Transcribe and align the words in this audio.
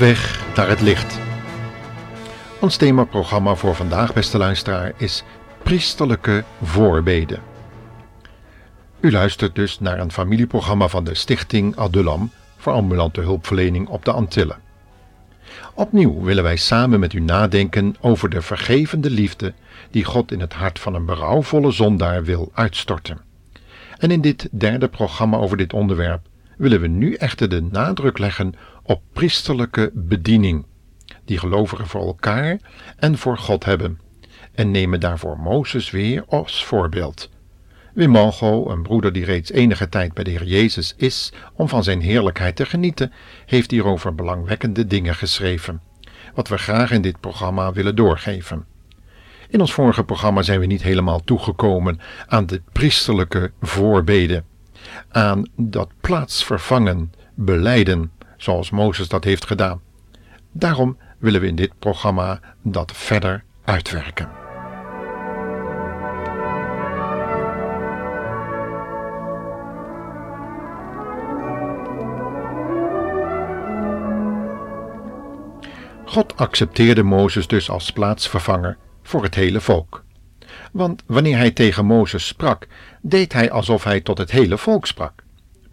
Weg 0.00 0.54
naar 0.56 0.68
het 0.68 0.80
licht. 0.80 1.18
Ons 2.60 2.76
themaprogramma 2.76 3.54
voor 3.54 3.74
vandaag, 3.74 4.12
beste 4.12 4.38
luisteraar, 4.38 4.92
is 4.96 5.24
Priesterlijke 5.62 6.44
Voorbeden. 6.62 7.40
U 9.00 9.10
luistert 9.10 9.54
dus 9.54 9.80
naar 9.80 9.98
een 9.98 10.12
familieprogramma 10.12 10.88
van 10.88 11.04
de 11.04 11.14
Stichting 11.14 11.76
Adulam 11.76 12.30
voor 12.56 12.72
ambulante 12.72 13.20
hulpverlening 13.20 13.88
op 13.88 14.04
de 14.04 14.12
Antillen. 14.12 14.58
Opnieuw 15.74 16.22
willen 16.22 16.42
wij 16.42 16.56
samen 16.56 17.00
met 17.00 17.12
u 17.12 17.20
nadenken 17.20 17.94
over 18.00 18.30
de 18.30 18.42
vergevende 18.42 19.10
liefde 19.10 19.52
die 19.90 20.04
God 20.04 20.32
in 20.32 20.40
het 20.40 20.52
hart 20.52 20.78
van 20.78 20.94
een 20.94 21.04
berouwvolle 21.04 21.70
zondaar 21.70 22.24
wil 22.24 22.50
uitstorten. 22.54 23.20
En 23.98 24.10
in 24.10 24.20
dit 24.20 24.48
derde 24.50 24.88
programma 24.88 25.36
over 25.36 25.56
dit 25.56 25.72
onderwerp 25.72 26.28
willen 26.56 26.80
we 26.80 26.86
nu 26.86 27.14
echter 27.14 27.48
de 27.48 27.62
nadruk 27.70 28.18
leggen 28.18 28.54
op 28.90 29.02
priesterlijke 29.12 29.90
bediening, 29.94 30.66
die 31.24 31.38
gelovigen 31.38 31.86
voor 31.86 32.06
elkaar 32.06 32.58
en 32.96 33.18
voor 33.18 33.38
God 33.38 33.64
hebben, 33.64 34.00
en 34.54 34.70
nemen 34.70 35.00
daarvoor 35.00 35.38
Mozes 35.38 35.90
weer 35.90 36.24
als 36.28 36.64
voorbeeld. 36.64 37.30
Wim 37.94 38.16
een 38.16 38.82
broeder 38.82 39.12
die 39.12 39.24
reeds 39.24 39.50
enige 39.50 39.88
tijd 39.88 40.14
bij 40.14 40.24
de 40.24 40.30
Heer 40.30 40.44
Jezus 40.44 40.94
is 40.96 41.32
om 41.54 41.68
van 41.68 41.82
zijn 41.82 42.00
heerlijkheid 42.00 42.56
te 42.56 42.66
genieten, 42.66 43.12
heeft 43.46 43.70
hierover 43.70 44.14
belangwekkende 44.14 44.86
dingen 44.86 45.14
geschreven, 45.14 45.80
wat 46.34 46.48
we 46.48 46.58
graag 46.58 46.90
in 46.90 47.02
dit 47.02 47.20
programma 47.20 47.72
willen 47.72 47.96
doorgeven. 47.96 48.64
In 49.48 49.60
ons 49.60 49.72
vorige 49.72 50.04
programma 50.04 50.42
zijn 50.42 50.60
we 50.60 50.66
niet 50.66 50.82
helemaal 50.82 51.20
toegekomen 51.24 52.00
aan 52.26 52.46
de 52.46 52.62
priesterlijke 52.72 53.52
voorbeden, 53.60 54.44
aan 55.08 55.46
dat 55.56 55.90
plaatsvervangen, 56.00 57.12
beleiden, 57.34 58.10
zoals 58.40 58.70
Mozes 58.70 59.08
dat 59.08 59.24
heeft 59.24 59.46
gedaan. 59.46 59.80
Daarom 60.52 60.98
willen 61.18 61.40
we 61.40 61.46
in 61.46 61.56
dit 61.56 61.78
programma 61.78 62.40
dat 62.62 62.92
verder 62.92 63.44
uitwerken. 63.64 64.28
God 76.04 76.36
accepteerde 76.36 77.02
Mozes 77.02 77.46
dus 77.46 77.70
als 77.70 77.92
plaatsvervanger 77.92 78.76
voor 79.02 79.22
het 79.22 79.34
hele 79.34 79.60
volk. 79.60 80.04
Want 80.72 81.02
wanneer 81.06 81.36
hij 81.36 81.50
tegen 81.50 81.84
Mozes 81.84 82.26
sprak, 82.26 82.66
deed 83.02 83.32
hij 83.32 83.50
alsof 83.50 83.84
hij 83.84 84.00
tot 84.00 84.18
het 84.18 84.30
hele 84.30 84.58
volk 84.58 84.86
sprak. 84.86 85.22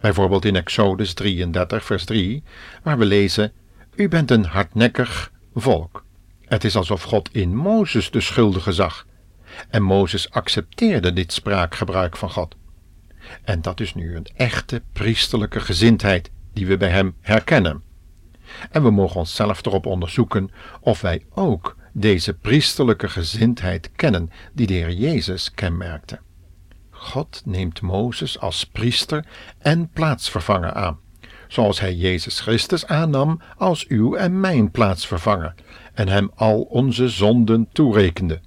Bijvoorbeeld 0.00 0.44
in 0.44 0.56
Exodus 0.56 1.14
33, 1.14 1.84
vers 1.84 2.04
3, 2.04 2.42
waar 2.82 2.98
we 2.98 3.04
lezen: 3.04 3.52
U 3.94 4.08
bent 4.08 4.30
een 4.30 4.44
hardnekkig 4.44 5.32
volk. 5.54 6.04
Het 6.44 6.64
is 6.64 6.76
alsof 6.76 7.02
God 7.02 7.28
in 7.32 7.56
Mozes 7.56 8.10
de 8.10 8.20
schuldige 8.20 8.72
zag. 8.72 9.06
En 9.70 9.82
Mozes 9.82 10.30
accepteerde 10.30 11.12
dit 11.12 11.32
spraakgebruik 11.32 12.16
van 12.16 12.30
God. 12.30 12.56
En 13.42 13.62
dat 13.62 13.80
is 13.80 13.94
nu 13.94 14.16
een 14.16 14.26
echte 14.36 14.82
priesterlijke 14.92 15.60
gezindheid 15.60 16.30
die 16.52 16.66
we 16.66 16.76
bij 16.76 16.90
hem 16.90 17.14
herkennen. 17.20 17.82
En 18.70 18.82
we 18.82 18.90
mogen 18.90 19.16
onszelf 19.16 19.66
erop 19.66 19.86
onderzoeken 19.86 20.50
of 20.80 21.00
wij 21.00 21.26
ook 21.30 21.76
deze 21.92 22.34
priesterlijke 22.34 23.08
gezindheid 23.08 23.90
kennen 23.96 24.30
die 24.52 24.66
de 24.66 24.74
Heer 24.74 24.92
Jezus 24.92 25.52
kenmerkte. 25.54 26.18
God 26.98 27.42
neemt 27.44 27.80
Mozes 27.80 28.38
als 28.38 28.64
priester 28.64 29.24
en 29.58 29.90
plaatsvervanger 29.90 30.72
aan, 30.72 30.98
zoals 31.48 31.80
hij 31.80 31.94
Jezus 31.94 32.40
Christus 32.40 32.86
aannam 32.86 33.40
als 33.56 33.86
uw 33.86 34.14
en 34.14 34.40
mijn 34.40 34.70
plaatsvervanger 34.70 35.54
en 35.94 36.08
hem 36.08 36.30
al 36.34 36.60
onze 36.60 37.08
zonden 37.08 37.68
toerekende. 37.72 38.40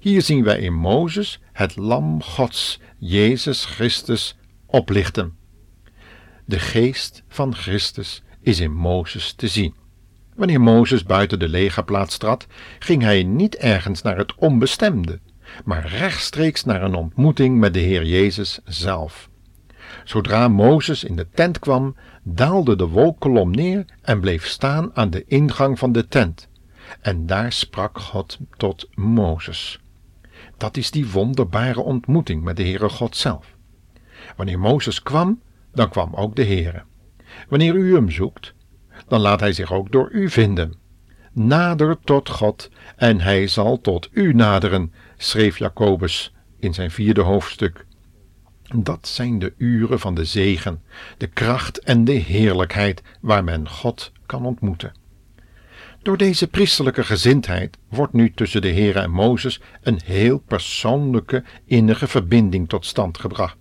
Hier 0.00 0.22
zien 0.22 0.44
wij 0.44 0.58
in 0.58 0.74
Mozes 0.74 1.40
het 1.52 1.76
lam 1.76 2.22
Gods, 2.22 2.80
Jezus 2.98 3.64
Christus, 3.64 4.36
oplichten. 4.66 5.36
De 6.44 6.58
geest 6.58 7.22
van 7.28 7.54
Christus 7.54 8.22
is 8.40 8.60
in 8.60 8.72
Mozes 8.72 9.32
te 9.32 9.48
zien. 9.48 9.74
Wanneer 10.34 10.60
Mozes 10.60 11.04
buiten 11.04 11.38
de 11.38 11.48
legerplaats 11.48 12.18
trad, 12.18 12.46
ging 12.78 13.02
hij 13.02 13.22
niet 13.22 13.54
ergens 13.56 14.02
naar 14.02 14.16
het 14.16 14.34
onbestemde, 14.34 15.20
maar 15.64 15.86
rechtstreeks 15.86 16.64
naar 16.64 16.82
een 16.82 16.94
ontmoeting 16.94 17.58
met 17.58 17.74
de 17.74 17.80
Heer 17.80 18.04
Jezus 18.04 18.60
zelf. 18.64 19.30
Zodra 20.04 20.48
Mozes 20.48 21.04
in 21.04 21.16
de 21.16 21.28
tent 21.34 21.58
kwam, 21.58 21.96
daalde 22.22 22.76
de 22.76 22.86
wolkkolom 22.86 23.50
neer 23.50 23.84
en 24.02 24.20
bleef 24.20 24.46
staan 24.46 24.90
aan 24.94 25.10
de 25.10 25.24
ingang 25.26 25.78
van 25.78 25.92
de 25.92 26.08
tent. 26.08 26.48
En 27.00 27.26
daar 27.26 27.52
sprak 27.52 27.98
God 27.98 28.38
tot 28.56 28.88
Mozes. 28.94 29.80
Dat 30.56 30.76
is 30.76 30.90
die 30.90 31.10
wonderbare 31.10 31.80
ontmoeting 31.80 32.42
met 32.42 32.56
de 32.56 32.62
Heere 32.62 32.88
God 32.88 33.16
zelf. 33.16 33.56
Wanneer 34.36 34.58
Mozes 34.58 35.02
kwam, 35.02 35.40
dan 35.72 35.88
kwam 35.88 36.14
ook 36.14 36.36
de 36.36 36.44
Heere. 36.44 36.82
Wanneer 37.48 37.74
u 37.74 37.94
hem 37.94 38.10
zoekt, 38.10 38.54
dan 39.08 39.20
laat 39.20 39.40
hij 39.40 39.52
zich 39.52 39.72
ook 39.72 39.92
door 39.92 40.10
u 40.10 40.30
vinden. 40.30 40.74
Nader 41.34 41.98
tot 42.04 42.28
God 42.28 42.70
en 42.96 43.20
hij 43.20 43.46
zal 43.46 43.80
tot 43.80 44.08
u 44.12 44.34
naderen, 44.34 44.92
schreef 45.16 45.58
Jacobus 45.58 46.34
in 46.58 46.74
zijn 46.74 46.90
vierde 46.90 47.20
hoofdstuk. 47.20 47.86
Dat 48.74 49.08
zijn 49.08 49.38
de 49.38 49.54
uren 49.56 50.00
van 50.00 50.14
de 50.14 50.24
zegen, 50.24 50.82
de 51.18 51.26
kracht 51.26 51.78
en 51.78 52.04
de 52.04 52.12
heerlijkheid 52.12 53.02
waar 53.20 53.44
men 53.44 53.68
God 53.68 54.12
kan 54.26 54.44
ontmoeten. 54.44 54.92
Door 56.02 56.16
deze 56.16 56.48
priesterlijke 56.48 57.04
gezindheid 57.04 57.78
wordt 57.88 58.12
nu 58.12 58.32
tussen 58.34 58.62
de 58.62 58.72
Heere 58.72 59.00
en 59.00 59.10
Mozes 59.10 59.60
een 59.82 60.00
heel 60.04 60.38
persoonlijke, 60.38 61.44
innige 61.64 62.06
verbinding 62.06 62.68
tot 62.68 62.86
stand 62.86 63.18
gebracht. 63.18 63.56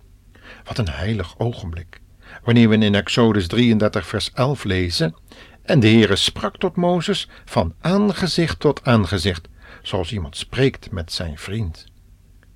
Wat 0.64 0.78
een 0.78 0.90
heilig 0.90 1.40
ogenblik 1.40 2.02
wanneer 2.44 2.70
we 2.70 2.78
in 2.78 2.96
Exodus 2.96 3.48
33 3.48 4.08
vers 4.08 4.31
11 4.34 4.64
lezen, 4.64 5.16
en 5.64 5.80
de 5.80 5.88
Heere 5.88 6.16
sprak 6.16 6.58
tot 6.58 6.76
Mozes 6.76 7.30
van 7.46 7.74
aangezicht 7.82 8.60
tot 8.60 8.84
aangezicht, 8.84 9.48
zoals 9.82 10.12
iemand 10.12 10.38
spreekt 10.38 10.92
met 10.92 11.12
zijn 11.12 11.38
vriend. 11.38 11.86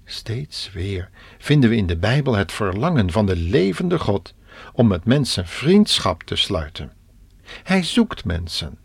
Steeds 0.06 0.72
weer 0.74 1.10
vinden 1.38 1.70
we 1.70 1.76
in 1.76 1.88
de 1.88 1.98
Bijbel 1.98 2.36
het 2.36 2.52
verlangen 2.52 3.12
van 3.12 3.26
de 3.26 3.36
levende 3.36 4.00
God 4.00 4.34
om 4.74 4.88
met 4.88 5.06
mensen 5.06 5.48
vriendschap 5.48 6.24
te 6.24 6.36
sluiten. 6.36 6.92
Hij 7.64 7.84
zoekt 7.84 8.26
mensen, 8.26 8.78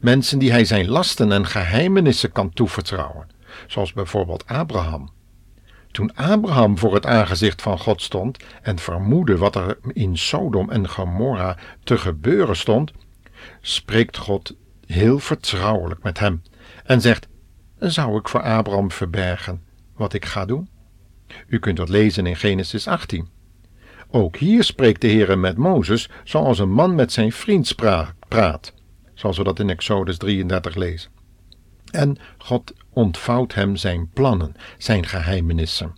mensen 0.00 0.38
die 0.38 0.50
hij 0.50 0.64
zijn 0.64 0.88
lasten 0.88 1.32
en 1.32 1.46
geheimenissen 1.46 2.32
kan 2.32 2.52
toevertrouwen, 2.52 3.28
zoals 3.66 3.92
bijvoorbeeld 3.92 4.46
Abraham. 4.46 5.12
Toen 5.90 6.14
Abraham 6.14 6.78
voor 6.78 6.94
het 6.94 7.06
aangezicht 7.06 7.62
van 7.62 7.78
God 7.78 8.02
stond 8.02 8.44
en 8.62 8.78
vermoedde 8.78 9.36
wat 9.36 9.56
er 9.56 9.78
in 9.92 10.18
Sodom 10.18 10.70
en 10.70 10.88
Gomorra 10.88 11.56
te 11.84 11.98
gebeuren 11.98 12.56
stond, 12.56 12.92
spreekt 13.60 14.16
God 14.16 14.54
heel 14.86 15.18
vertrouwelijk 15.18 16.02
met 16.02 16.18
hem 16.18 16.42
en 16.84 17.00
zegt: 17.00 17.28
Zou 17.78 18.18
ik 18.18 18.28
voor 18.28 18.42
Abraham 18.42 18.90
verbergen 18.90 19.62
wat 19.96 20.12
ik 20.12 20.24
ga 20.24 20.44
doen? 20.44 20.68
U 21.46 21.58
kunt 21.58 21.76
dat 21.76 21.88
lezen 21.88 22.26
in 22.26 22.36
Genesis 22.36 22.86
18. 22.86 23.28
Ook 24.10 24.36
hier 24.36 24.64
spreekt 24.64 25.00
de 25.00 25.06
Heer 25.06 25.38
met 25.38 25.56
Mozes 25.56 26.08
zoals 26.24 26.58
een 26.58 26.72
man 26.72 26.94
met 26.94 27.12
zijn 27.12 27.32
vriend 27.32 27.74
praat, 28.28 28.72
zoals 29.14 29.36
we 29.36 29.44
dat 29.44 29.58
in 29.58 29.70
Exodus 29.70 30.16
33 30.16 30.74
lezen. 30.74 31.10
En 31.90 32.16
God 32.38 32.72
ontvouwt 32.90 33.54
hem 33.54 33.76
zijn 33.76 34.10
plannen, 34.12 34.54
zijn 34.78 35.06
geheimenissen. 35.06 35.94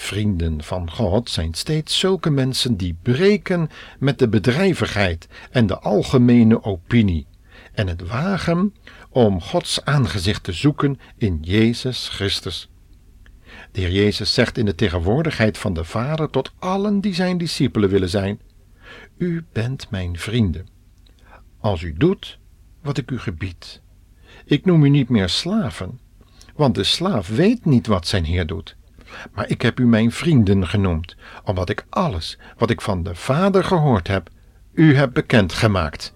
Vrienden 0.00 0.62
van 0.62 0.90
God 0.90 1.30
zijn 1.30 1.54
steeds 1.54 1.98
zulke 1.98 2.30
mensen 2.30 2.76
die 2.76 2.96
breken 3.02 3.70
met 3.98 4.18
de 4.18 4.28
bedrijvigheid 4.28 5.28
en 5.50 5.66
de 5.66 5.78
algemene 5.78 6.64
opinie 6.64 7.26
en 7.72 7.88
het 7.88 8.06
wagen 8.06 8.74
om 9.10 9.40
Gods 9.40 9.84
aangezicht 9.84 10.42
te 10.42 10.52
zoeken 10.52 10.98
in 11.16 11.38
Jezus 11.40 12.08
Christus. 12.08 12.70
De 13.72 13.80
Heer 13.80 13.90
Jezus 13.90 14.34
zegt 14.34 14.58
in 14.58 14.64
de 14.64 14.74
tegenwoordigheid 14.74 15.58
van 15.58 15.74
de 15.74 15.84
Vader 15.84 16.30
tot 16.30 16.52
allen 16.58 17.00
die 17.00 17.14
zijn 17.14 17.38
discipelen 17.38 17.88
willen 17.88 18.10
zijn: 18.10 18.40
U 19.18 19.44
bent 19.52 19.90
mijn 19.90 20.18
vrienden, 20.18 20.68
als 21.58 21.82
u 21.82 21.92
doet 21.92 22.38
wat 22.82 22.98
ik 22.98 23.10
u 23.10 23.18
gebied. 23.18 23.80
Ik 24.44 24.64
noem 24.64 24.84
u 24.84 24.88
niet 24.88 25.08
meer 25.08 25.28
slaven, 25.28 26.00
want 26.54 26.74
de 26.74 26.84
slaaf 26.84 27.28
weet 27.28 27.64
niet 27.64 27.86
wat 27.86 28.06
zijn 28.06 28.24
heer 28.24 28.46
doet. 28.46 28.78
Maar 29.32 29.48
ik 29.48 29.62
heb 29.62 29.80
u 29.80 29.86
mijn 29.86 30.12
vrienden 30.12 30.66
genoemd, 30.66 31.16
omdat 31.44 31.68
ik 31.68 31.84
alles 31.90 32.38
wat 32.58 32.70
ik 32.70 32.80
van 32.80 33.02
de 33.02 33.14
Vader 33.14 33.64
gehoord 33.64 34.08
heb, 34.08 34.28
u 34.72 34.96
heb 34.96 35.10
bekendgemaakt. 35.12 36.14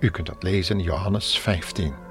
U 0.00 0.10
kunt 0.10 0.26
dat 0.26 0.42
lezen 0.42 0.78
in 0.78 0.84
Johannes 0.84 1.38
15. 1.38 2.05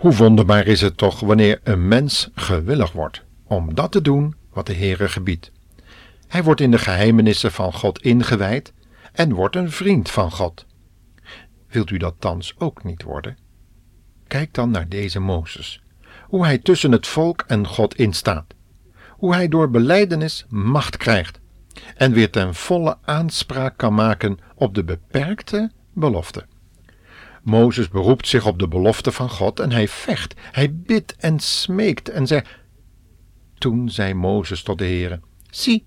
Hoe 0.00 0.14
wonderbaar 0.14 0.66
is 0.66 0.80
het 0.80 0.96
toch 0.96 1.20
wanneer 1.20 1.60
een 1.62 1.88
mens 1.88 2.30
gewillig 2.34 2.92
wordt 2.92 3.24
om 3.44 3.74
dat 3.74 3.92
te 3.92 4.02
doen 4.02 4.34
wat 4.52 4.66
de 4.66 4.74
Heere 4.74 5.08
gebiedt. 5.08 5.52
Hij 6.28 6.42
wordt 6.42 6.60
in 6.60 6.70
de 6.70 6.78
geheimenissen 6.78 7.52
van 7.52 7.72
God 7.72 8.02
ingewijd 8.02 8.72
en 9.12 9.32
wordt 9.32 9.56
een 9.56 9.70
vriend 9.70 10.10
van 10.10 10.30
God. 10.30 10.66
Wilt 11.68 11.90
u 11.90 11.96
dat 11.96 12.14
thans 12.18 12.54
ook 12.58 12.84
niet 12.84 13.02
worden? 13.02 13.38
Kijk 14.26 14.54
dan 14.54 14.70
naar 14.70 14.88
deze 14.88 15.20
Mozes, 15.20 15.82
hoe 16.24 16.44
hij 16.44 16.58
tussen 16.58 16.92
het 16.92 17.06
volk 17.06 17.44
en 17.46 17.66
God 17.66 17.94
instaat, 17.94 18.54
hoe 19.08 19.34
hij 19.34 19.48
door 19.48 19.70
beleidenis 19.70 20.46
macht 20.48 20.96
krijgt 20.96 21.40
en 21.96 22.12
weer 22.12 22.30
ten 22.30 22.54
volle 22.54 22.98
aanspraak 23.02 23.76
kan 23.76 23.94
maken 23.94 24.38
op 24.54 24.74
de 24.74 24.84
beperkte 24.84 25.70
belofte. 25.92 26.46
Mozes 27.42 27.88
beroept 27.88 28.28
zich 28.28 28.46
op 28.46 28.58
de 28.58 28.68
belofte 28.68 29.12
van 29.12 29.30
God 29.30 29.60
en 29.60 29.72
hij 29.72 29.88
vecht, 29.88 30.34
hij 30.52 30.74
bidt 30.74 31.16
en 31.16 31.38
smeekt 31.38 32.08
en 32.08 32.26
zegt. 32.26 32.48
Toen 33.58 33.90
zei 33.90 34.14
Mozes 34.14 34.62
tot 34.62 34.78
de 34.78 34.84
Heere: 34.84 35.20
Zie, 35.50 35.86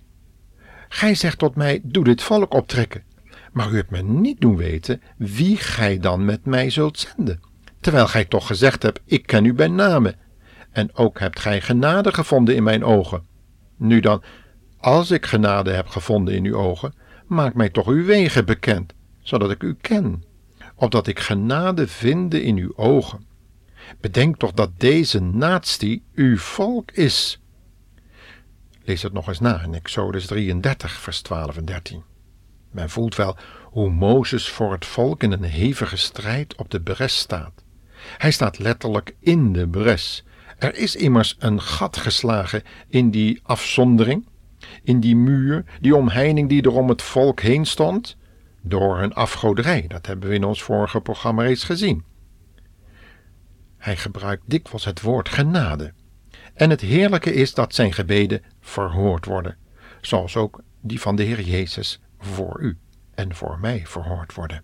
gij 0.89 1.15
zegt 1.15 1.37
tot 1.37 1.55
mij: 1.55 1.81
Doe 1.83 2.03
dit 2.03 2.21
volk 2.21 2.53
optrekken. 2.53 3.03
Maar 3.51 3.71
u 3.71 3.75
hebt 3.75 3.91
me 3.91 4.01
niet 4.01 4.41
doen 4.41 4.55
weten 4.55 5.01
wie 5.17 5.57
gij 5.57 5.99
dan 5.99 6.25
met 6.25 6.45
mij 6.45 6.69
zult 6.69 6.99
zenden. 6.99 7.39
Terwijl 7.79 8.07
gij 8.07 8.25
toch 8.25 8.47
gezegd 8.47 8.83
hebt: 8.83 9.01
Ik 9.05 9.25
ken 9.25 9.45
u 9.45 9.53
bij 9.53 9.67
name. 9.67 10.15
En 10.71 10.95
ook 10.95 11.19
hebt 11.19 11.39
gij 11.39 11.61
genade 11.61 12.13
gevonden 12.13 12.55
in 12.55 12.63
mijn 12.63 12.83
ogen. 12.83 13.25
Nu 13.77 13.99
dan, 13.99 14.23
als 14.77 15.11
ik 15.11 15.25
genade 15.25 15.71
heb 15.71 15.87
gevonden 15.87 16.33
in 16.33 16.45
uw 16.45 16.55
ogen, 16.55 16.93
maak 17.27 17.53
mij 17.53 17.69
toch 17.69 17.87
uw 17.87 18.05
wegen 18.05 18.45
bekend, 18.45 18.93
zodat 19.21 19.51
ik 19.51 19.63
u 19.63 19.75
ken 19.81 20.23
opdat 20.75 21.07
ik 21.07 21.19
genade 21.19 21.87
vinde 21.87 22.43
in 22.43 22.57
uw 22.57 22.73
ogen. 22.75 23.25
Bedenk 24.01 24.37
toch 24.37 24.51
dat 24.51 24.69
deze 24.77 25.19
natie 25.19 26.03
uw 26.15 26.37
volk 26.37 26.91
is. 26.91 27.39
Lees 28.83 29.01
het 29.01 29.13
nog 29.13 29.27
eens 29.27 29.39
na 29.39 29.61
in 29.61 29.73
Exodus 29.73 30.25
33, 30.25 30.91
vers 30.91 31.21
12 31.21 31.57
en 31.57 31.65
13. 31.65 32.03
Men 32.71 32.89
voelt 32.89 33.15
wel 33.15 33.37
hoe 33.63 33.89
Mozes 33.89 34.49
voor 34.49 34.71
het 34.71 34.85
volk 34.85 35.23
in 35.23 35.31
een 35.31 35.43
hevige 35.43 35.95
strijd 35.95 36.55
op 36.55 36.69
de 36.69 36.81
bres 36.81 37.17
staat. 37.17 37.63
Hij 38.17 38.31
staat 38.31 38.59
letterlijk 38.59 39.15
in 39.19 39.53
de 39.53 39.67
bres. 39.67 40.23
Er 40.57 40.75
is 40.75 40.95
immers 40.95 41.35
een 41.39 41.61
gat 41.61 41.97
geslagen 41.97 42.63
in 42.87 43.11
die 43.11 43.39
afzondering, 43.43 44.25
in 44.83 44.99
die 44.99 45.15
muur, 45.15 45.65
die 45.81 45.95
omheining 45.95 46.49
die 46.49 46.61
er 46.61 46.71
om 46.71 46.89
het 46.89 47.01
volk 47.01 47.41
heen 47.41 47.65
stond, 47.65 48.17
door 48.63 48.97
hun 48.97 49.13
afgoderij. 49.13 49.85
Dat 49.87 50.05
hebben 50.05 50.29
we 50.29 50.35
in 50.35 50.43
ons 50.43 50.63
vorige 50.63 51.01
programma 51.01 51.43
reeds 51.43 51.63
gezien. 51.63 52.03
Hij 53.77 53.97
gebruikt 53.97 54.43
dikwijls 54.45 54.85
het 54.85 55.01
woord 55.01 55.29
genade. 55.29 55.93
En 56.53 56.69
het 56.69 56.81
heerlijke 56.81 57.33
is 57.33 57.53
dat 57.53 57.75
zijn 57.75 57.93
gebeden 57.93 58.41
verhoord 58.61 59.25
worden, 59.25 59.57
zoals 60.01 60.35
ook 60.35 60.61
die 60.81 61.01
van 61.01 61.15
de 61.15 61.23
Heer 61.23 61.41
Jezus 61.41 62.01
voor 62.19 62.61
u 62.61 62.77
en 63.15 63.35
voor 63.35 63.59
mij 63.59 63.81
verhoord 63.85 64.33
worden. 64.33 64.63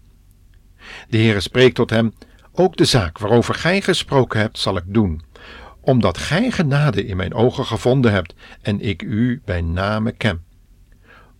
De 1.09 1.17
Heer 1.17 1.41
spreekt 1.41 1.75
tot 1.75 1.89
hem: 1.89 2.13
Ook 2.51 2.77
de 2.77 2.85
zaak 2.85 3.17
waarover 3.17 3.53
gij 3.53 3.81
gesproken 3.81 4.39
hebt, 4.39 4.59
zal 4.59 4.77
ik 4.77 4.83
doen, 4.87 5.21
omdat 5.81 6.17
gij 6.17 6.51
genade 6.51 7.05
in 7.05 7.17
mijn 7.17 7.33
ogen 7.33 7.65
gevonden 7.65 8.11
hebt 8.11 8.33
en 8.61 8.79
ik 8.79 9.01
u 9.01 9.41
bij 9.45 9.61
name 9.61 10.11
ken. 10.11 10.43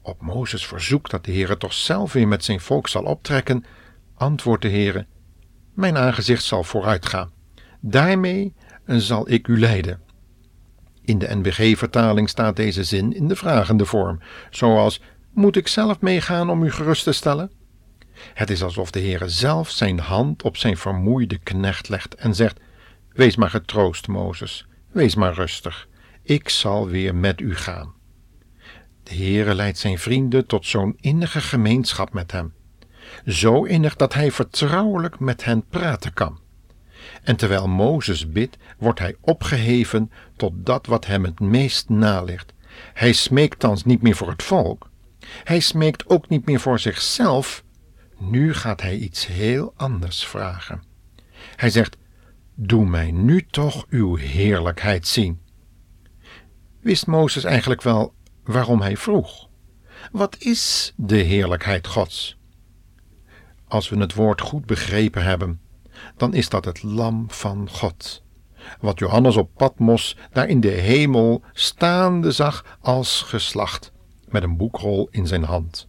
Op 0.09 0.21
Mozes 0.21 0.65
verzoek 0.67 1.09
dat 1.09 1.25
de 1.25 1.31
Heere 1.31 1.57
toch 1.57 1.73
zelf 1.73 2.13
weer 2.13 2.27
met 2.27 2.44
zijn 2.44 2.59
volk 2.59 2.88
zal 2.88 3.03
optrekken, 3.03 3.65
antwoordt 4.15 4.61
de 4.61 4.69
Heere: 4.69 5.06
Mijn 5.73 5.97
aangezicht 5.97 6.44
zal 6.44 6.63
vooruitgaan. 6.63 7.31
Daarmee 7.79 8.53
zal 8.85 9.29
ik 9.29 9.47
u 9.47 9.59
leiden. 9.59 10.01
In 11.01 11.17
de 11.17 11.35
NBG-vertaling 11.35 12.29
staat 12.29 12.56
deze 12.56 12.83
zin 12.83 13.13
in 13.13 13.27
de 13.27 13.35
vragende 13.35 13.85
vorm, 13.85 14.19
zoals: 14.50 15.01
Moet 15.33 15.56
ik 15.56 15.67
zelf 15.67 16.01
meegaan 16.01 16.50
om 16.50 16.63
u 16.63 16.71
gerust 16.71 17.03
te 17.03 17.11
stellen? 17.11 17.51
Het 18.33 18.50
is 18.50 18.63
alsof 18.63 18.91
de 18.91 19.00
Heere 19.00 19.29
zelf 19.29 19.69
zijn 19.69 20.00
hand 20.00 20.44
op 20.44 20.57
zijn 20.57 20.77
vermoeide 20.77 21.38
knecht 21.38 21.89
legt 21.89 22.15
en 22.15 22.35
zegt: 22.35 22.59
Wees 23.09 23.35
maar 23.35 23.50
getroost, 23.50 24.07
Mozes, 24.07 24.67
wees 24.91 25.15
maar 25.15 25.33
rustig, 25.33 25.88
ik 26.23 26.50
zal 26.50 26.88
weer 26.88 27.15
met 27.15 27.41
u 27.41 27.56
gaan. 27.56 27.97
Heere 29.09 29.56
leidt 29.56 29.77
zijn 29.77 30.00
vrienden 30.00 30.45
tot 30.45 30.65
zo'n 30.65 30.97
innige 31.00 31.41
gemeenschap 31.41 32.13
met 32.13 32.31
hem. 32.31 32.53
Zo 33.25 33.63
innig 33.63 33.95
dat 33.95 34.13
hij 34.13 34.31
vertrouwelijk 34.31 35.19
met 35.19 35.45
hen 35.45 35.67
praten 35.67 36.13
kan. 36.13 36.39
En 37.23 37.35
terwijl 37.35 37.67
Mozes 37.67 38.31
bidt, 38.31 38.57
wordt 38.77 39.00
hij 39.00 39.15
opgeheven 39.21 40.11
tot 40.35 40.53
dat 40.56 40.85
wat 40.85 41.06
hem 41.06 41.23
het 41.23 41.39
meest 41.39 41.89
naligt. 41.89 42.53
Hij 42.94 43.13
smeekt 43.13 43.59
thans 43.59 43.83
niet 43.83 44.01
meer 44.01 44.15
voor 44.15 44.29
het 44.29 44.44
volk. 44.44 44.89
Hij 45.44 45.59
smeekt 45.59 46.09
ook 46.09 46.29
niet 46.29 46.45
meer 46.45 46.59
voor 46.59 46.79
zichzelf. 46.79 47.63
Nu 48.17 48.53
gaat 48.53 48.81
hij 48.81 48.97
iets 48.97 49.27
heel 49.27 49.73
anders 49.75 50.25
vragen. 50.25 50.83
Hij 51.56 51.69
zegt: 51.69 51.97
Doe 52.56 52.85
mij 52.85 53.11
nu 53.11 53.45
toch 53.50 53.85
uw 53.89 54.15
heerlijkheid 54.15 55.07
zien. 55.07 55.39
Wist 56.81 57.07
Mozes 57.07 57.44
eigenlijk 57.44 57.81
wel 57.81 58.13
waarom 58.51 58.81
hij 58.81 58.97
vroeg. 58.97 59.47
Wat 60.11 60.37
is 60.39 60.93
de 60.95 61.17
heerlijkheid 61.17 61.87
Gods? 61.87 62.37
Als 63.67 63.89
we 63.89 63.97
het 63.97 64.13
woord 64.13 64.41
goed 64.41 64.65
begrepen 64.65 65.23
hebben, 65.23 65.61
dan 66.17 66.33
is 66.33 66.49
dat 66.49 66.65
het 66.65 66.83
lam 66.83 67.31
van 67.31 67.69
God. 67.69 68.23
Wat 68.79 68.99
Johannes 68.99 69.37
op 69.37 69.49
Patmos 69.55 70.17
daar 70.31 70.47
in 70.47 70.59
de 70.59 70.69
hemel 70.69 71.41
staande 71.53 72.31
zag 72.31 72.77
als 72.81 73.21
geslacht, 73.21 73.91
met 74.29 74.43
een 74.43 74.57
boekrol 74.57 75.07
in 75.11 75.27
zijn 75.27 75.43
hand. 75.43 75.87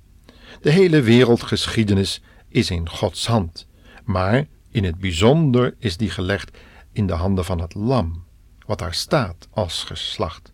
De 0.61 0.71
hele 0.71 1.01
wereldgeschiedenis 1.01 2.23
is 2.49 2.71
in 2.71 2.89
Gods 2.89 3.27
hand, 3.27 3.67
maar 4.05 4.47
in 4.71 4.85
het 4.85 4.99
bijzonder 4.99 5.75
is 5.79 5.97
die 5.97 6.11
gelegd 6.11 6.59
in 6.93 7.07
de 7.07 7.15
handen 7.15 7.45
van 7.45 7.61
het 7.61 7.75
lam, 7.75 8.25
wat 8.67 8.79
daar 8.79 8.95
staat 8.95 9.49
als 9.51 9.85
geslacht. 9.85 10.53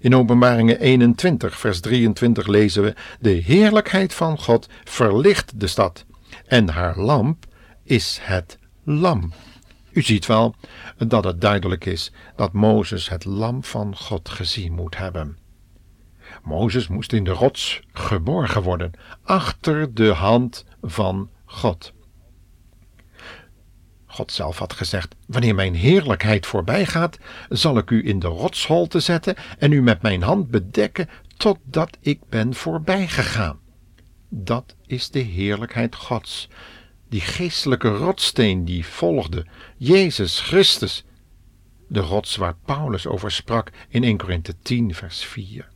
In 0.00 0.14
Openbaringen 0.14 0.80
21, 0.80 1.58
vers 1.58 1.80
23 1.80 2.46
lezen 2.46 2.82
we: 2.82 2.94
De 3.20 3.30
heerlijkheid 3.30 4.14
van 4.14 4.38
God 4.38 4.68
verlicht 4.84 5.60
de 5.60 5.66
stad, 5.66 6.04
en 6.46 6.68
haar 6.68 6.98
lamp 6.98 7.46
is 7.84 8.18
het 8.22 8.58
lam. 8.84 9.32
U 9.92 10.02
ziet 10.02 10.26
wel 10.26 10.54
dat 10.98 11.24
het 11.24 11.40
duidelijk 11.40 11.84
is 11.84 12.12
dat 12.36 12.52
Mozes 12.52 13.08
het 13.08 13.24
lam 13.24 13.64
van 13.64 13.96
God 13.96 14.28
gezien 14.28 14.72
moet 14.72 14.96
hebben. 14.96 15.38
Mozes 16.42 16.88
moest 16.88 17.12
in 17.12 17.24
de 17.24 17.30
rots 17.30 17.80
geborgen 17.92 18.62
worden, 18.62 18.90
achter 19.22 19.94
de 19.94 20.08
hand 20.12 20.64
van 20.82 21.30
God. 21.44 21.92
God 24.10 24.32
zelf 24.32 24.58
had 24.58 24.72
gezegd: 24.72 25.14
Wanneer 25.26 25.54
mijn 25.54 25.74
heerlijkheid 25.74 26.46
voorbij 26.46 26.86
gaat, 26.86 27.18
zal 27.48 27.78
ik 27.78 27.90
u 27.90 28.08
in 28.08 28.18
de 28.18 28.26
rotsholte 28.26 29.00
zetten 29.00 29.34
en 29.58 29.72
u 29.72 29.82
met 29.82 30.02
mijn 30.02 30.22
hand 30.22 30.50
bedekken 30.50 31.08
totdat 31.36 31.98
ik 32.00 32.20
ben 32.28 32.54
voorbijgegaan. 32.54 33.58
Dat 34.28 34.74
is 34.86 35.10
de 35.10 35.18
heerlijkheid 35.18 35.94
Gods, 35.94 36.48
die 37.08 37.20
geestelijke 37.20 37.88
rotsteen 37.88 38.64
die 38.64 38.86
volgde, 38.86 39.46
Jezus 39.76 40.40
Christus, 40.40 41.04
de 41.88 42.00
rots 42.00 42.36
waar 42.36 42.56
Paulus 42.64 43.06
over 43.06 43.30
sprak 43.30 43.70
in 43.88 44.04
1 44.04 44.16
Korinthe 44.16 44.54
10, 44.62 44.94
vers 44.94 45.24
4. 45.24 45.68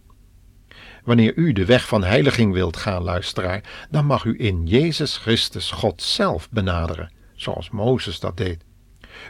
Wanneer 1.04 1.34
u 1.34 1.52
de 1.52 1.64
weg 1.64 1.86
van 1.86 2.04
heiliging 2.04 2.52
wilt 2.52 2.76
gaan, 2.76 3.02
luisteraar, 3.02 3.86
dan 3.90 4.06
mag 4.06 4.24
u 4.24 4.34
in 4.38 4.66
Jezus 4.66 5.16
Christus 5.16 5.70
God 5.70 6.02
zelf 6.02 6.50
benaderen 6.50 7.10
zoals 7.44 7.70
Mozes 7.70 8.20
dat 8.20 8.36
deed. 8.36 8.64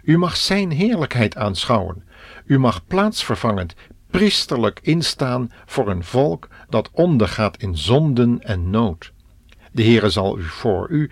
U 0.03 0.19
mag 0.19 0.37
Zijn 0.37 0.71
heerlijkheid 0.71 1.37
aanschouwen. 1.37 2.05
U 2.47 2.59
mag 2.59 2.87
plaatsvervangend, 2.87 3.75
priesterlijk 4.11 4.81
instaan 4.83 5.53
voor 5.67 5.91
een 5.91 6.05
volk 6.05 6.49
dat 6.69 6.91
ondergaat 6.93 7.57
in 7.57 7.77
zonden 7.77 8.43
en 8.43 8.71
nood. 8.71 9.13
De 9.73 9.83
Heere 9.83 10.11
zal 10.11 10.39
u 10.39 10.43
voor 10.43 10.91
u 10.91 11.11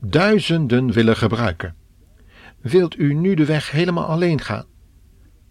duizenden 0.00 0.92
willen 0.92 1.16
gebruiken. 1.16 1.74
Wilt 2.60 2.98
u 2.98 3.14
nu 3.14 3.34
de 3.34 3.44
weg 3.44 3.70
helemaal 3.70 4.06
alleen 4.06 4.40
gaan? 4.40 4.66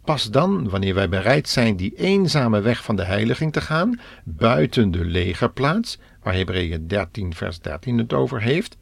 Pas 0.03 0.31
dan, 0.31 0.69
wanneer 0.69 0.93
wij 0.93 1.09
bereid 1.09 1.49
zijn 1.49 1.75
die 1.75 1.95
eenzame 1.95 2.61
weg 2.61 2.83
van 2.83 2.95
de 2.95 3.03
heiliging 3.03 3.53
te 3.53 3.61
gaan, 3.61 3.99
buiten 4.23 4.91
de 4.91 5.05
legerplaats, 5.05 5.99
waar 6.23 6.33
Hebreeën 6.33 6.87
13 6.87 7.33
vers 7.33 7.59
13 7.59 7.97
het 7.97 8.13
over 8.13 8.41
heeft, 8.41 8.77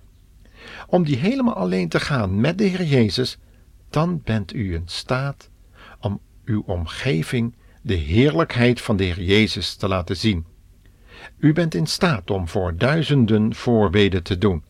om 0.88 1.03
die 1.03 1.17
helemaal 1.17 1.55
alleen 1.55 1.89
te 1.89 2.00
gaan 2.00 2.41
met 2.41 2.58
de 2.58 2.63
Heer 2.63 2.84
Jezus, 2.84 3.38
dan 3.89 4.22
bent 4.24 4.53
u 4.53 4.74
in 4.74 4.84
staat 4.86 5.50
om 6.00 6.22
uw 6.46 6.63
omgeving 6.65 7.55
de 7.82 7.93
heerlijkheid 7.93 8.82
van 8.82 8.98
de 8.98 9.03
Heer 9.03 9.22
Jezus 9.22 9.75
te 9.75 9.88
laten 9.88 10.17
zien. 10.17 10.46
U 11.38 11.53
bent 11.53 11.75
in 11.75 11.88
staat 11.88 12.32
om 12.32 12.48
voor 12.48 12.77
duizenden 12.77 13.55
voorbeden 13.55 14.24
te 14.24 14.38
doen, 14.38 14.63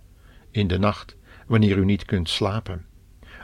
in 0.51 0.67
de 0.67 0.79
nacht, 0.79 1.15
wanneer 1.47 1.77
u 1.77 1.85
niet 1.85 2.05
kunt 2.05 2.29
slapen. 2.29 2.85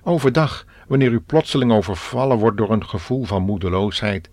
Overdag, 0.04 0.66
wanneer 0.88 1.12
u 1.12 1.20
plotseling 1.20 1.72
overvallen 1.72 2.38
wordt 2.38 2.58
door 2.58 2.72
een 2.72 2.86
gevoel 2.86 3.24
van 3.24 3.44
moedeloosheid, 3.44 4.30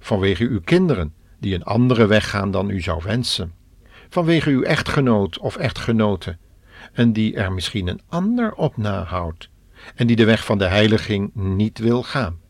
vanwege 0.00 0.44
uw 0.44 0.60
kinderen 0.60 1.14
die 1.38 1.54
een 1.54 1.64
andere 1.64 2.06
weg 2.06 2.30
gaan 2.30 2.50
dan 2.50 2.70
u 2.70 2.80
zou 2.80 3.02
wensen, 3.04 3.52
vanwege 4.08 4.50
uw 4.50 4.62
echtgenoot 4.62 5.38
of 5.38 5.56
echtgenote, 5.56 6.36
en 6.92 7.12
die 7.12 7.36
er 7.36 7.52
misschien 7.52 7.88
een 7.88 8.00
ander 8.08 8.54
op 8.54 8.76
nahoudt, 8.76 9.48
en 9.94 10.06
die 10.06 10.16
de 10.16 10.24
weg 10.24 10.44
van 10.44 10.58
de 10.58 10.66
heiliging 10.66 11.34
niet 11.34 11.78
wil 11.78 12.02
gaan, 12.02 12.40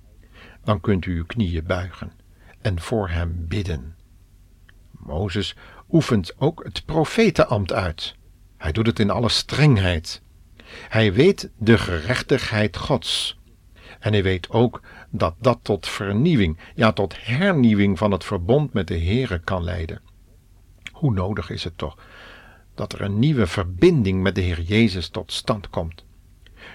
dan 0.65 0.81
kunt 0.81 1.07
u 1.07 1.17
uw 1.17 1.25
knieën 1.25 1.65
buigen 1.67 2.13
en 2.61 2.81
voor 2.81 3.09
hem 3.09 3.45
bidden. 3.49 3.97
Mozes 4.91 5.57
oefent 5.91 6.33
ook 6.39 6.65
het 6.65 6.85
profetenambt 6.85 7.73
uit. 7.73 8.15
Hij 8.57 8.73
doet 8.73 8.87
het 8.87 8.99
in 8.99 9.11
alle 9.11 9.29
strengheid. 9.29 10.23
Hij 10.89 11.13
weet 11.13 11.51
de 11.59 11.79
gerechtigheid 11.79 12.77
Gods. 12.77 13.39
En 14.01 14.13
hij 14.13 14.23
weet 14.23 14.51
ook 14.51 14.83
dat 15.11 15.35
dat 15.39 15.59
tot 15.63 15.89
vernieuwing, 15.89 16.59
ja 16.75 16.93
tot 16.93 17.27
hernieuwing 17.27 17.99
van 17.99 18.11
het 18.11 18.25
verbond 18.25 18.73
met 18.73 18.89
de 18.89 18.99
Heere 18.99 19.39
kan 19.39 19.65
leiden. 19.65 20.01
Hoe 20.93 21.13
nodig 21.13 21.51
is 21.51 21.65
het 21.65 21.79
toch 21.79 21.97
dat 22.75 22.93
er 22.93 23.01
een 23.01 23.19
nieuwe 23.19 23.47
verbinding 23.47 24.23
met 24.23 24.35
de 24.35 24.41
Heer 24.41 24.61
Jezus 24.61 25.09
tot 25.09 25.33
stand 25.33 25.71
komt. 25.71 26.05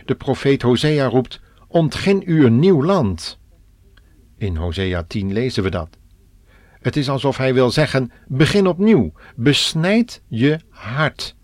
De 0.05 0.15
profeet 0.15 0.61
Hosea 0.61 1.05
roept: 1.05 1.41
Ontgin 1.67 2.23
u 2.25 2.45
een 2.45 2.59
nieuw 2.59 2.83
land. 2.83 3.39
In 4.37 4.55
Hosea 4.55 5.03
10 5.03 5.33
lezen 5.33 5.63
we 5.63 5.69
dat. 5.69 5.97
Het 6.79 6.95
is 6.95 7.09
alsof 7.09 7.37
hij 7.37 7.53
wil 7.53 7.71
zeggen: 7.71 8.11
begin 8.27 8.67
opnieuw, 8.67 9.11
besnijd 9.35 10.21
je 10.27 10.59
hart. 10.69 11.35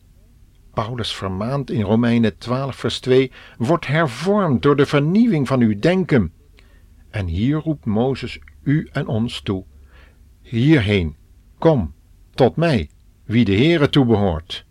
Paulus 0.74 1.15
vermaant 1.15 1.71
in 1.71 1.81
Romeinen 1.81 2.38
12, 2.38 2.75
vers 2.75 3.00
2: 3.00 3.31
Word 3.57 3.88
hervormd 3.88 4.62
door 4.62 4.75
de 4.75 4.85
vernieuwing 4.85 5.47
van 5.47 5.62
uw 5.62 5.79
denken. 5.79 6.33
En 7.09 7.27
hier 7.27 7.57
roept 7.57 7.85
Mozes 7.85 8.39
u 8.63 8.89
en 8.91 9.07
ons 9.07 9.41
toe: 9.41 9.65
Hierheen, 10.41 11.15
kom, 11.57 11.93
tot 12.33 12.55
mij, 12.55 12.89
wie 13.25 13.46
de 13.46 13.55
Heere 13.55 13.89
toebehoort. 13.89 14.65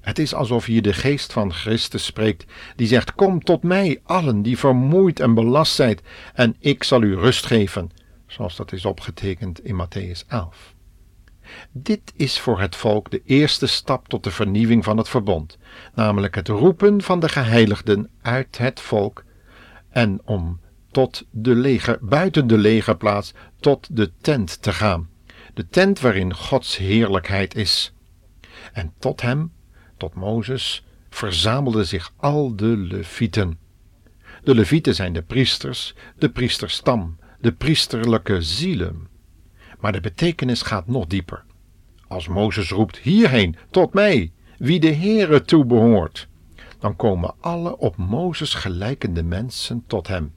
Het 0.00 0.18
is 0.18 0.34
alsof 0.34 0.64
hier 0.64 0.82
de 0.82 0.92
geest 0.92 1.32
van 1.32 1.52
Christus 1.52 2.04
spreekt, 2.04 2.44
die 2.76 2.86
zegt: 2.86 3.14
Kom 3.14 3.42
tot 3.42 3.62
mij, 3.62 4.00
allen 4.02 4.42
die 4.42 4.58
vermoeid 4.58 5.20
en 5.20 5.34
belast 5.34 5.74
zijt, 5.74 6.02
en 6.34 6.56
ik 6.58 6.84
zal 6.84 7.02
u 7.02 7.16
rust 7.16 7.46
geven, 7.46 7.90
zoals 8.26 8.56
dat 8.56 8.72
is 8.72 8.84
opgetekend 8.84 9.64
in 9.64 9.86
Matthäus 9.86 10.28
11. 10.28 10.74
Dit 11.72 12.12
is 12.16 12.40
voor 12.40 12.60
het 12.60 12.76
volk 12.76 13.10
de 13.10 13.22
eerste 13.24 13.66
stap 13.66 14.08
tot 14.08 14.24
de 14.24 14.30
vernieuwing 14.30 14.84
van 14.84 14.96
het 14.96 15.08
verbond, 15.08 15.58
namelijk 15.94 16.34
het 16.34 16.48
roepen 16.48 17.02
van 17.02 17.20
de 17.20 17.28
geheiligden 17.28 18.10
uit 18.22 18.58
het 18.58 18.80
volk 18.80 19.24
en 19.90 20.20
om 20.24 20.60
tot 20.90 21.24
de 21.30 21.54
leger, 21.54 21.98
buiten 22.00 22.46
de 22.46 22.58
legerplaats 22.58 23.34
tot 23.60 23.96
de 23.96 24.12
tent 24.20 24.62
te 24.62 24.72
gaan, 24.72 25.08
de 25.54 25.68
tent 25.68 26.00
waarin 26.00 26.34
Gods 26.34 26.76
heerlijkheid 26.76 27.54
is. 27.54 27.94
En 28.72 28.92
tot 28.98 29.20
hem, 29.20 29.52
tot 29.96 30.14
Mozes, 30.14 30.84
verzamelden 31.10 31.86
zich 31.86 32.12
al 32.16 32.56
de 32.56 32.76
levieten. 32.76 33.58
De 34.44 34.54
levieten 34.54 34.94
zijn 34.94 35.12
de 35.12 35.22
priesters, 35.22 35.94
de 36.18 36.30
priesterstam, 36.30 37.16
de 37.40 37.52
priesterlijke 37.52 38.42
zielen. 38.42 39.08
Maar 39.80 39.92
de 39.92 40.00
betekenis 40.00 40.62
gaat 40.62 40.86
nog 40.86 41.06
dieper. 41.06 41.44
Als 42.08 42.28
Mozes 42.28 42.70
roept 42.70 42.98
hierheen, 42.98 43.56
tot 43.70 43.94
mij, 43.94 44.32
wie 44.58 44.80
de 44.80 44.92
Heere 44.92 45.42
toebehoort, 45.42 46.28
dan 46.78 46.96
komen 46.96 47.34
alle 47.40 47.78
op 47.78 47.96
Mozes 47.96 48.54
gelijkende 48.54 49.22
mensen 49.22 49.84
tot 49.86 50.06
hem, 50.06 50.34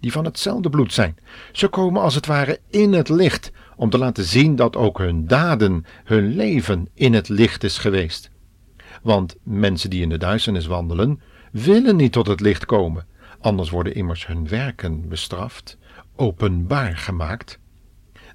die 0.00 0.12
van 0.12 0.24
hetzelfde 0.24 0.70
bloed 0.70 0.92
zijn. 0.92 1.16
Ze 1.52 1.68
komen 1.68 2.02
als 2.02 2.14
het 2.14 2.26
ware 2.26 2.60
in 2.70 2.92
het 2.92 3.08
licht, 3.08 3.52
om 3.78 3.90
te 3.90 3.98
laten 3.98 4.24
zien 4.24 4.56
dat 4.56 4.76
ook 4.76 4.98
hun 4.98 5.26
daden, 5.26 5.84
hun 6.04 6.36
leven 6.36 6.88
in 6.94 7.14
het 7.14 7.28
licht 7.28 7.64
is 7.64 7.78
geweest. 7.78 8.30
Want 9.02 9.36
mensen 9.42 9.90
die 9.90 10.02
in 10.02 10.08
de 10.08 10.18
duisternis 10.18 10.66
wandelen, 10.66 11.20
willen 11.52 11.96
niet 11.96 12.12
tot 12.12 12.26
het 12.26 12.40
licht 12.40 12.66
komen, 12.66 13.06
anders 13.40 13.70
worden 13.70 13.94
immers 13.94 14.26
hun 14.26 14.48
werken 14.48 15.08
bestraft, 15.08 15.78
openbaar 16.16 16.96
gemaakt. 16.96 17.58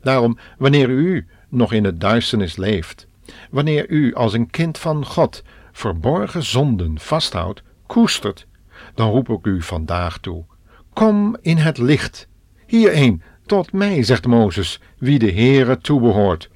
Daarom, 0.02 0.38
wanneer 0.58 0.90
u 0.90 1.28
nog 1.50 1.74
in 1.74 1.84
het 1.84 2.00
duisternis 2.00 2.56
leeft, 2.56 3.08
wanneer 3.50 3.90
u 3.90 4.14
als 4.14 4.34
een 4.34 4.50
kind 4.50 4.78
van 4.78 5.06
God 5.06 5.44
verborgen 5.72 6.44
zonden 6.44 7.00
vasthoudt, 7.00 7.64
koestert, 7.88 8.48
dan 8.96 9.10
roep 9.10 9.30
ik 9.30 9.46
u 9.46 9.62
vandaag 9.62 10.18
toe: 10.18 10.46
Kom 10.94 11.38
in 11.42 11.58
het 11.58 11.78
licht. 11.78 12.28
Hierheen, 12.68 13.22
tot 13.46 13.72
mij, 13.72 14.04
zegt 14.04 14.28
Mozes, 14.28 14.80
wie 14.98 15.20
de 15.20 15.32
Heere 15.32 15.78
toebehoort. 15.78 16.50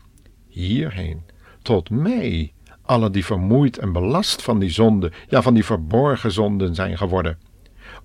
Hierheen, 0.47 1.21
tot 1.61 1.89
mij, 1.89 2.53
alle 2.81 3.09
die 3.09 3.25
vermoeid 3.25 3.77
en 3.77 3.91
belast 3.91 4.41
van 4.41 4.59
die 4.59 4.69
zonde, 4.69 5.11
ja 5.29 5.41
van 5.41 5.53
die 5.53 5.65
verborgen 5.65 6.31
zonden 6.31 6.75
zijn 6.75 6.97
geworden. 6.97 7.37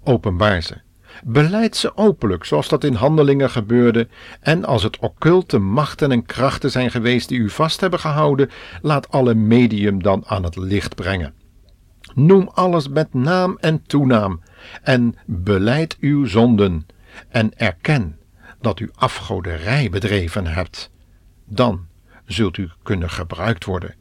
Openbaar 0.04 0.62
ze, 0.62 0.80
Beleid 1.24 1.76
ze 1.76 1.96
openlijk, 1.96 2.44
zoals 2.44 2.68
dat 2.68 2.84
in 2.84 2.94
handelingen 2.94 3.50
gebeurde, 3.50 4.08
en 4.40 4.64
als 4.64 4.82
het 4.82 4.98
occulte 4.98 5.58
machten 5.58 6.12
en 6.12 6.26
krachten 6.26 6.70
zijn 6.70 6.90
geweest 6.90 7.28
die 7.28 7.38
u 7.38 7.50
vast 7.50 7.80
hebben 7.80 7.98
gehouden, 7.98 8.50
laat 8.82 9.10
alle 9.10 9.34
medium 9.34 10.02
dan 10.02 10.22
aan 10.26 10.44
het 10.44 10.56
licht 10.56 10.94
brengen. 10.94 11.34
Noem 12.14 12.48
alles 12.54 12.88
met 12.88 13.14
naam 13.14 13.56
en 13.60 13.82
toenaam, 13.86 14.40
en 14.82 15.14
beleid 15.26 15.96
uw 16.00 16.24
zonden, 16.24 16.86
en 17.28 17.58
erken 17.58 18.16
dat 18.62 18.80
u 18.80 18.90
afgoderij 18.94 19.90
bedreven 19.90 20.46
hebt. 20.46 20.90
Dan 21.44 21.86
zult 22.24 22.56
u 22.56 22.70
kunnen 22.82 23.10
gebruikt 23.10 23.64
worden 23.64 23.94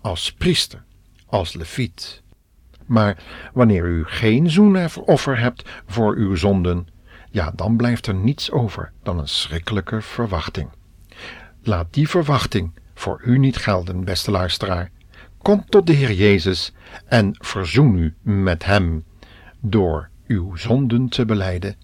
als 0.00 0.32
priester, 0.32 0.82
als 1.26 1.54
leviet. 1.54 2.22
Maar 2.86 3.22
wanneer 3.52 3.84
u 3.84 4.04
geen 4.04 4.50
zoenoffer 4.50 5.38
hebt 5.38 5.68
voor 5.86 6.16
uw 6.16 6.34
zonden, 6.34 6.88
ja, 7.30 7.52
dan 7.54 7.76
blijft 7.76 8.06
er 8.06 8.14
niets 8.14 8.50
over 8.50 8.92
dan 9.02 9.18
een 9.18 9.28
schrikkelijke 9.28 10.02
verwachting. 10.02 10.70
Laat 11.62 11.92
die 11.94 12.08
verwachting 12.08 12.72
voor 12.94 13.20
u 13.24 13.38
niet 13.38 13.56
gelden, 13.56 14.04
beste 14.04 14.30
luisteraar. 14.30 14.90
Kom 15.42 15.64
tot 15.68 15.86
de 15.86 15.92
Heer 15.92 16.12
Jezus 16.12 16.72
en 17.04 17.36
verzoen 17.38 17.96
u 17.96 18.14
met 18.22 18.64
Hem 18.64 19.04
door 19.60 20.08
uw 20.26 20.56
zonden 20.56 21.08
te 21.08 21.24
beleiden 21.24 21.76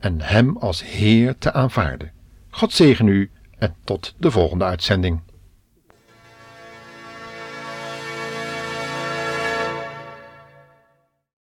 en 0.00 0.20
Hem 0.20 0.56
als 0.56 0.84
Heer 0.84 1.38
te 1.38 1.52
aanvaarden. 1.52 2.12
God 2.50 2.72
zegen 2.72 3.06
u 3.06 3.30
en 3.58 3.74
tot 3.84 4.14
de 4.18 4.30
volgende 4.30 4.64
uitzending. 4.64 5.20